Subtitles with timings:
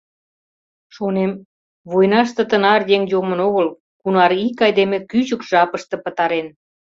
[0.95, 1.31] Шонем,
[1.91, 3.67] войнаште тынар еҥ йомын огыл,
[4.01, 6.47] кунар ик айдеме кӱчык жапыште пытарен.